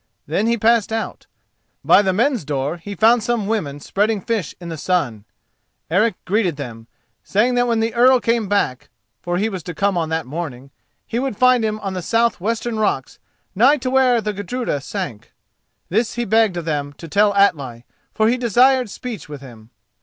Then 0.25 0.47
he 0.47 0.57
passed 0.57 0.91
out. 0.91 1.27
By 1.85 2.01
the 2.01 2.11
men's 2.11 2.43
door 2.43 2.77
he 2.77 2.95
found 2.95 3.21
some 3.21 3.45
women 3.45 3.79
spreading 3.79 4.19
fish 4.19 4.55
in 4.59 4.69
the 4.69 4.75
sun. 4.77 5.25
Eric 5.91 6.15
greeted 6.25 6.55
them, 6.55 6.87
saying 7.23 7.53
that 7.53 7.67
when 7.67 7.81
the 7.81 7.93
Earl 7.93 8.19
came 8.19 8.47
back, 8.49 8.89
for 9.21 9.37
he 9.37 9.47
was 9.47 9.61
to 9.61 9.75
come 9.75 9.99
on 9.99 10.09
that 10.09 10.25
morning, 10.25 10.71
he 11.05 11.19
would 11.19 11.37
find 11.37 11.63
him 11.63 11.79
on 11.81 11.93
the 11.93 12.01
south 12.01 12.41
western 12.41 12.79
rocks 12.79 13.19
nigh 13.53 13.77
to 13.77 13.91
where 13.91 14.21
the 14.21 14.33
Gudruda 14.33 14.81
sank. 14.81 15.33
This 15.89 16.15
he 16.15 16.25
begged 16.25 16.57
of 16.57 16.65
them 16.65 16.93
to 16.93 17.07
tell 17.07 17.31
Atli, 17.35 17.85
for 18.11 18.27
he 18.27 18.37
desired 18.37 18.89
speech 18.89 19.29
with 19.29 19.41
him. 19.41 19.69